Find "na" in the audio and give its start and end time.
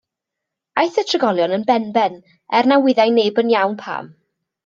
2.71-2.81